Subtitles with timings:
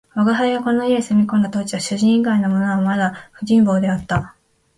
[0.15, 4.35] 吾輩がこの家へ住み込んだ当時は、主人以外のものにははなはだ不人望であった